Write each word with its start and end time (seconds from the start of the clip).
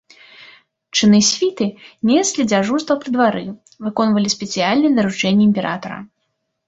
Чыны 0.99 1.17
світы 1.31 1.67
неслі 2.11 2.41
дзяжурства 2.51 2.97
пры 3.03 3.09
двары, 3.17 3.45
выконвалі 3.89 4.33
спецыяльныя 4.35 4.93
даручэнні 5.01 5.43
імператара. 5.51 5.97